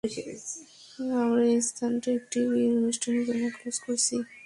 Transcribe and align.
আমরা 1.21 1.43
এই 1.51 1.61
স্থানটা 1.69 2.09
একটি 2.17 2.39
বিয়ের 2.49 2.73
অনুষ্ঠানের 2.79 3.23
জন্য 3.27 3.43
ক্লোজ 3.55 3.77
করছি! 3.85 4.15